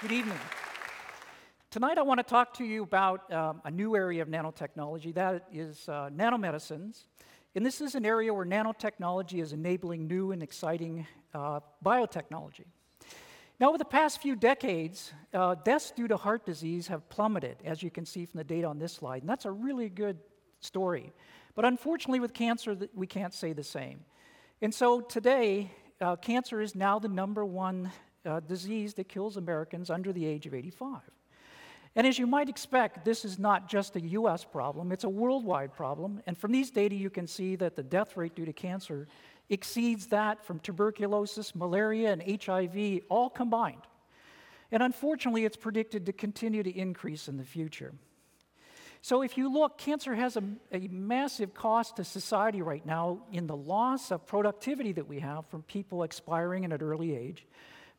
[0.00, 0.38] Good evening.
[1.70, 5.46] Tonight, I want to talk to you about um, a new area of nanotechnology that
[5.52, 7.04] is uh, nanomedicines.
[7.54, 12.64] And this is an area where nanotechnology is enabling new and exciting uh, biotechnology.
[13.60, 17.82] Now, over the past few decades, uh, deaths due to heart disease have plummeted, as
[17.82, 19.20] you can see from the data on this slide.
[19.20, 20.16] And that's a really good
[20.60, 21.12] story.
[21.54, 24.00] But unfortunately, with cancer, we can't say the same.
[24.62, 25.70] And so today,
[26.00, 27.90] uh, cancer is now the number one
[28.24, 31.00] uh, disease that kills Americans under the age of 85.
[31.96, 35.72] And as you might expect, this is not just a US problem, it's a worldwide
[35.72, 36.20] problem.
[36.26, 39.08] And from these data, you can see that the death rate due to cancer
[39.48, 43.82] exceeds that from tuberculosis, malaria, and HIV all combined.
[44.70, 47.92] And unfortunately, it's predicted to continue to increase in the future.
[49.02, 53.46] So, if you look, cancer has a, a, massive cost to society right now in
[53.46, 57.46] the loss of productivity that we have from people expiring at an early age,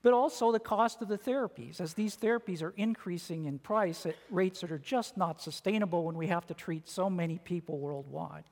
[0.04, 4.16] but also the cost of the therapies, as these therapies are increasing in price at
[4.30, 8.44] rates that are just not sustainable when we have to treat so many people worldwide.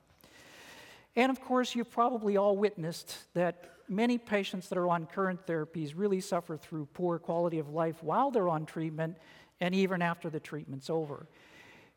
[1.16, 5.92] And of course, you've probably all witnessed that many patients that are on current therapies
[5.96, 9.16] really suffer through poor quality of life while they're on treatment
[9.60, 11.26] and even after the treatment's over.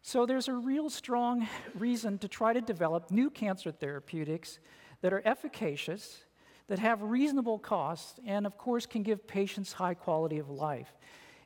[0.01, 4.59] So there's a real strong reason to try to develop new cancer therapeutics
[5.01, 6.23] that are efficacious,
[6.67, 10.93] that have reasonable costs, and of course can give patients high quality of life.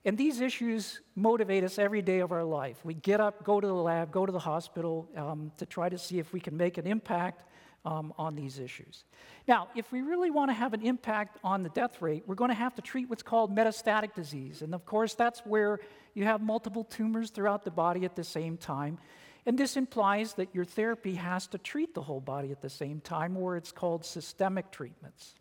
[0.05, 2.77] And these issues motivate us every day of our life.
[2.85, 5.97] We get up, go to the lab, go to the hospital um, to try to
[5.97, 7.43] see if we can make an impact
[7.83, 9.05] um, on these issues.
[9.47, 12.49] Now, if we really want to have an impact on the death rate, we're going
[12.49, 14.61] to have to treat what's called metastatic disease.
[14.61, 15.79] And of course, that's where
[16.13, 18.97] you have multiple tumors throughout the body at the same time.
[19.47, 22.99] And this implies that your therapy has to treat the whole body at the same
[22.99, 25.35] time, or it's called systemic treatments.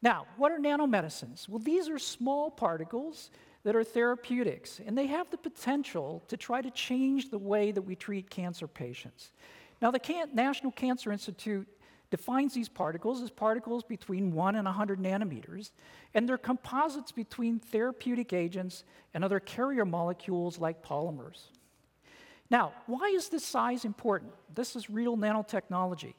[0.00, 1.48] Now, what are nanomedicines?
[1.48, 3.30] Well, these are small particles
[3.64, 7.82] that are therapeutics, and they have the potential to try to change the way that
[7.82, 9.32] we treat cancer patients.
[9.82, 11.66] Now, the Can- National Cancer Institute
[12.10, 15.72] defines these particles as particles between 1 and 100 nanometers,
[16.14, 21.48] and they're composites between therapeutic agents and other carrier molecules like polymers.
[22.50, 24.32] Now, why is this size important?
[24.54, 26.14] This is real nanotechnology.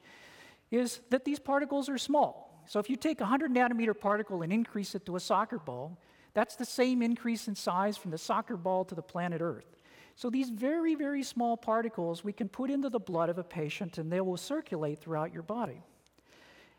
[0.71, 2.63] Is that these particles are small.
[2.67, 5.97] So if you take a 100 nanometer particle and increase it to a soccer ball,
[6.33, 9.77] that's the same increase in size from the soccer ball to the planet Earth.
[10.15, 13.97] So these very, very small particles we can put into the blood of a patient
[13.97, 15.81] and they will circulate throughout your body.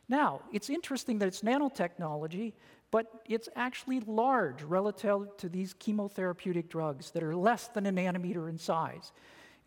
[0.08, 2.52] Now, it's interesting that it's nanotechnology,
[2.90, 8.48] but it's actually large relative to these chemotherapeutic drugs that are less than a nanometer
[8.48, 9.12] in size.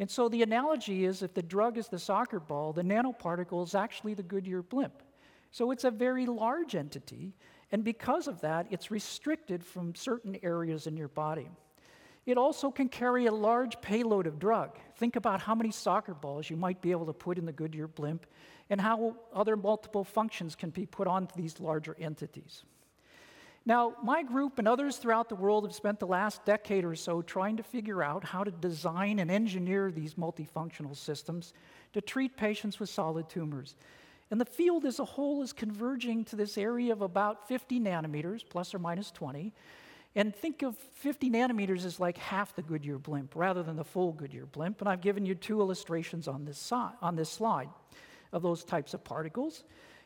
[0.02, 3.76] And so the analogy is if the drug is the soccer ball, the nanoparticle is
[3.76, 5.04] actually the Goodyear blimp.
[5.52, 7.36] So it's a very large entity,
[7.72, 11.52] and because of that, it's restricted from certain areas in your body.
[12.26, 14.76] It also can carry a large payload of drug.
[14.96, 17.88] Think about how many soccer balls you might be able to put in the Goodyear
[17.88, 18.26] blimp
[18.72, 22.64] and how other multiple functions can be put onto these larger entities.
[23.66, 27.22] Now, my group and others throughout the world have spent the last decade or so
[27.22, 31.54] trying to figure out how to design and engineer these multifunctional systems
[31.94, 33.76] to treat patients with solid tumors.
[34.32, 38.44] And the field as a whole is converging to this area of about 50 nanometers,
[38.48, 39.54] plus or minus 20,
[40.16, 44.12] and think of 50 nanometers as like half the Goodyear blimp rather than the full
[44.14, 44.82] Goodyear blimp.
[44.82, 47.70] And I've given you two illustrations on this, si- on this slide
[48.32, 49.64] of those types of particles.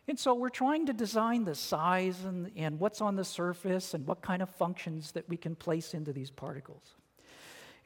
[0.08, 4.06] And so we're trying to design the size and, and what's on the surface and
[4.06, 6.96] what kind of functions that we can place into these particles.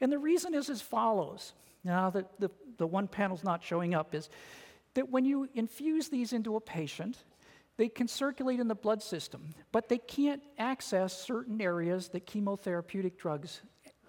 [0.00, 1.54] And the reason is as follows.
[1.82, 4.28] Now, the, the, the one panel's not showing up is
[4.94, 7.16] that when you infuse these into a patient,
[7.78, 13.16] they can circulate in the blood system, but they can't access certain areas that chemotherapeutic
[13.16, 13.62] drugs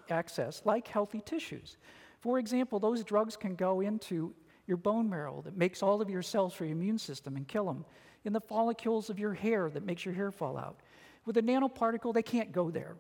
[0.10, 1.78] access, like healthy tissues.
[2.20, 4.34] For example, those drugs can go into
[4.72, 7.66] your bone marrow that makes all of your cells for your immune system and kill
[7.66, 7.84] them,
[8.24, 10.80] in the follicles of your hair that makes your hair fall out.
[11.26, 12.96] With a nanoparticle, they can't go there.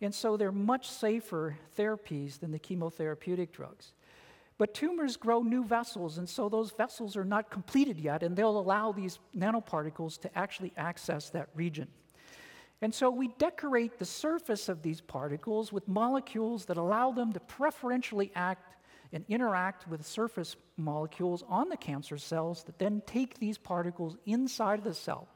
[0.00, 3.92] And so they're much safer therapies than the chemotherapeutic drugs.
[4.56, 8.56] But tumors grow new vessels, and so those vessels are not completed yet, and they'll
[8.56, 11.88] allow these nanoparticles to actually access that region.
[12.82, 17.40] And so we decorate the surface of these particles with molecules that allow them to
[17.40, 18.76] preferentially act
[19.12, 24.78] and interact with surface molecules on the cancer cells that then take these particles inside
[24.78, 25.28] of the cell.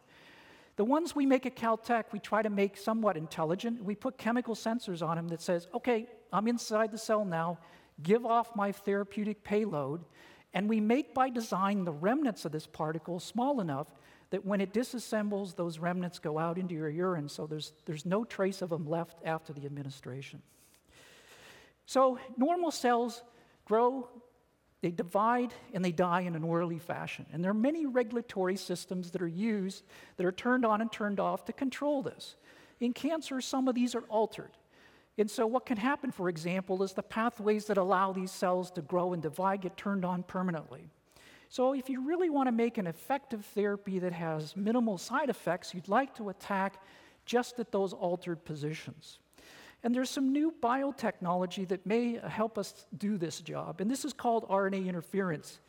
[0.77, 3.85] The ones we make at Caltech, we try to make somewhat intelligent.
[3.85, 7.59] We put chemical sensors on them that says, okay, I'm inside the cell now
[8.03, 10.05] give off my therapeutic payload,
[10.53, 13.87] And we make by design the remnants of this particle small enough
[14.31, 18.25] that when it disassembles, those remnants go out into your urine, so there's, there's no
[18.25, 20.43] trace of them left after the administration.
[21.87, 23.23] So, normal cells
[23.71, 24.09] grow,
[24.83, 27.25] they divide, and they die in an orderly fashion.
[27.33, 29.85] And there are many regulatory systems that are used,
[30.17, 32.35] that are turned on and turned off to control this.
[32.81, 34.51] In cancer, some of these are altered.
[35.19, 38.83] And so, what can happen, for example, is the pathways that allow these cells to
[38.83, 40.89] grow and divide get turned on permanently.
[41.49, 45.75] So, if you really want to make an effective therapy that has minimal side effects,
[45.75, 46.83] you'd like to attack
[47.25, 49.21] just at those altered positions.
[49.83, 54.13] And there's some new biotechnology that may help us do this job, and this is
[54.13, 55.61] called RNA interference.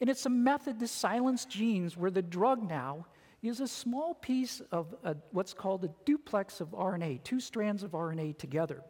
[0.00, 3.06] And it's a method to silence genes where the drug now
[3.42, 7.92] is a small piece of a, what's called a duplex of RNA, two strands of
[7.92, 8.82] RNA together.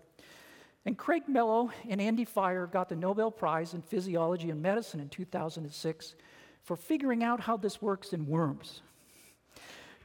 [0.84, 5.08] And Craig Mello and Andy Fire got the Nobel Prize in Physiology and Medicine in
[5.08, 6.14] 2006
[6.62, 8.82] for figuring out how this works in worms.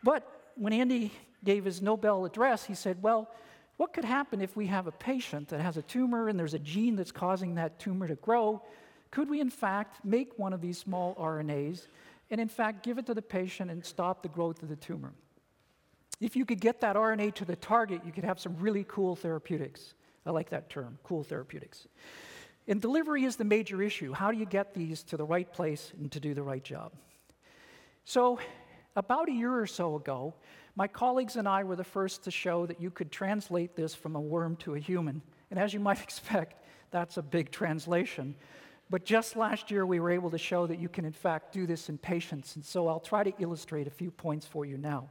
[0.04, 1.12] But when Andy
[1.44, 3.30] gave his Nobel address, he said, Well,
[3.78, 6.60] what could happen if we have a patient that has a tumor and there's a
[6.60, 8.62] gene that's causing that tumor to grow?
[9.12, 11.88] Could we, in fact, make one of these small RNAs
[12.34, 15.14] and in fact give it to the patient and stop the growth of the tumor.
[16.20, 19.16] If you could get that RNA to the target, you could have some really cool
[19.16, 19.94] therapeutics.
[20.26, 21.88] I like that term, cool therapeutics.
[22.68, 24.14] And delivery is the major issue.
[24.14, 26.94] How do you get these to the right place and to do the right job?
[28.06, 28.40] So,
[28.96, 30.34] about a year or so ago,
[30.76, 34.16] my colleagues and I were the first to show that you could translate this from
[34.16, 35.22] a worm to a human.
[35.52, 38.36] And as you might expect, that's a big translation.
[38.90, 41.66] But just last year, we were able to show that you can, in fact, do
[41.66, 42.56] this in patients.
[42.56, 45.10] And so I'll try to illustrate a few points for you now.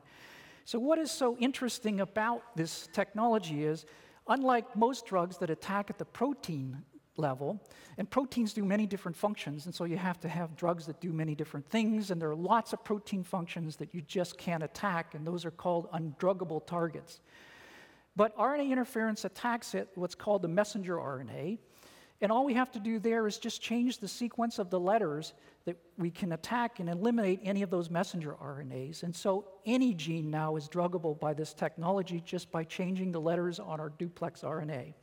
[0.65, 3.85] So, what is so interesting about this technology is,
[4.29, 6.83] unlike most drugs that attack at the protein
[7.17, 7.63] level,
[7.99, 11.13] and proteins do many different functions, and so you have to have drugs that do
[11.13, 15.15] many different things, and there are lots of protein functions that you just can't attack,
[15.15, 17.21] and those are called undruggable targets.
[18.17, 21.59] But RNA interference attacks it, what's called the messenger RNA,
[22.23, 25.35] and all we have to do there is just change the sequence of the letters
[25.65, 29.03] that we can attack and eliminate any of those messenger RNAs.
[29.03, 33.59] And so any gene now is druggable by this technology just by changing the letters
[33.59, 34.95] on our duplex RNA.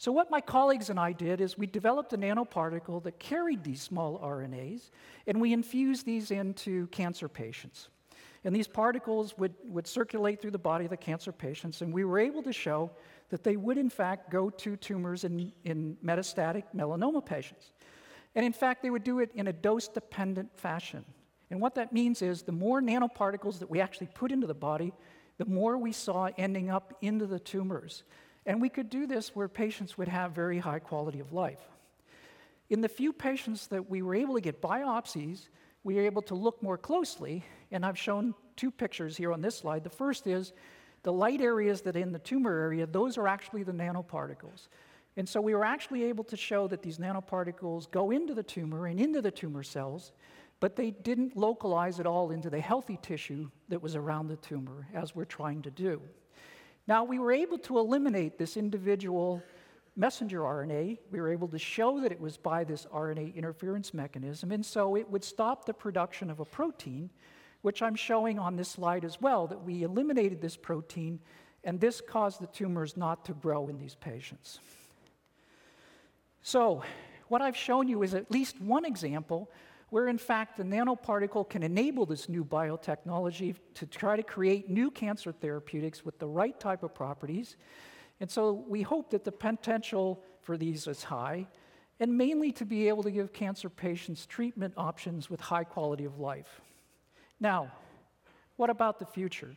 [0.00, 3.82] So, what my colleagues and I did is we developed a nanoparticle that carried these
[3.82, 4.90] small RNAs,
[5.26, 7.88] and we infused these into cancer patients.
[8.44, 12.04] And these particles would, would circulate through the body of the cancer patients, and we
[12.04, 12.92] were able to show
[13.30, 17.72] that they would, in fact, go to tumors in, in metastatic melanoma patients.
[18.36, 21.04] And in fact, they would do it in a dose dependent fashion.
[21.50, 24.92] And what that means is the more nanoparticles that we actually put into the body,
[25.38, 28.04] the more we saw ending up into the tumors.
[28.48, 31.60] And we could do this where patients would have very high quality of life.
[32.70, 35.48] In the few patients that we were able to get biopsies,
[35.84, 39.58] we were able to look more closely, and I've shown two pictures here on this
[39.58, 39.84] slide.
[39.84, 40.54] The first is
[41.02, 44.68] the light areas that in the tumor area, those are actually the nanoparticles.
[45.18, 48.86] And so we were actually able to show that these nanoparticles go into the tumor
[48.86, 50.12] and into the tumor cells,
[50.58, 54.88] but they didn't localize at all into the healthy tissue that was around the tumor,
[54.94, 56.00] as we're trying to do.
[56.88, 59.42] Now, we were able to eliminate this individual
[59.94, 60.98] messenger RNA.
[61.10, 64.96] We were able to show that it was by this RNA interference mechanism, and so
[64.96, 67.10] it would stop the production of a protein
[67.60, 71.18] which I'm showing on this slide as well, that we eliminated this protein,
[71.64, 74.60] and this caused the tumors not to grow in these patients.
[76.40, 76.84] So,
[77.26, 79.50] what I've shown you is at least one example
[79.90, 84.90] where, in fact, the nanoparticle can enable this new biotechnology to try to create new
[84.90, 87.56] cancer therapeutics with the right type of properties.
[88.20, 91.46] And so, we hope that the potential for these is high,
[92.00, 96.18] and mainly to be able to give cancer patients treatment options with high quality of
[96.18, 96.60] life.
[97.40, 97.72] Now,
[98.56, 99.54] what about the future?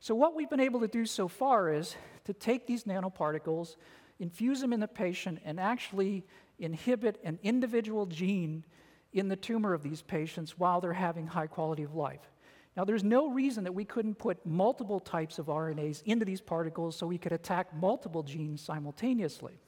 [0.00, 3.76] So, what we've been able to do so far is to take these nanoparticles,
[4.18, 6.24] infuse them in the patient, and actually
[6.58, 8.64] inhibit an individual gene
[9.12, 12.30] in the tumor of these patients while they're having high quality of life.
[12.76, 16.96] Now, there's no reason that we couldn't put multiple types of RNAs into these particles
[16.96, 19.58] so we could attack multiple genes simultaneously.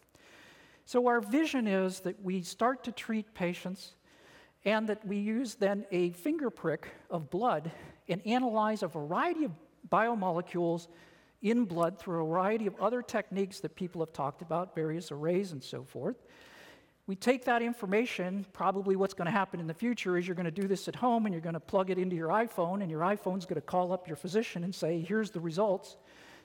[0.87, 3.95] So, our vision is that we start to treat patients
[4.65, 7.71] and that we use then a finger prick of blood
[8.09, 9.53] and analyze a variety of
[9.91, 10.89] biomolecules
[11.43, 15.53] in blood through a variety of other techniques that people have talked about, various arrays
[15.53, 16.17] and so forth.
[17.07, 20.47] We take that information, probably what's going to happen in the future is you're going
[20.47, 22.91] to do this at home and you're going to plug it into your iPhone, and
[22.91, 25.97] your iPhone's going to call up your physician and say, Here's the results.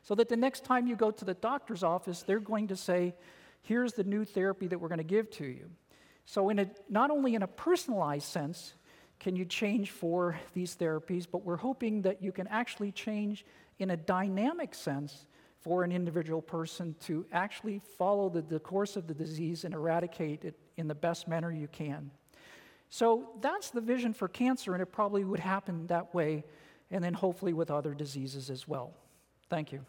[0.04, 3.16] So that the next time you go to the doctor's office, they're going to say,
[3.62, 5.70] Here's the new therapy that we're going to give to you.
[6.25, 8.74] So, in a, not only in a personalized sense
[9.20, 13.46] can you change for these therapies, but we're hoping that you can actually change
[13.78, 15.25] in a dynamic sense
[15.62, 20.46] for an individual person to actually follow the, the course of the disease and eradicate
[20.46, 22.10] it in the best manner you can.
[22.89, 26.44] So that's the vision for cancer, and it probably would happen that way,
[26.89, 28.94] and then hopefully with other diseases as well.
[29.50, 29.86] Thank you.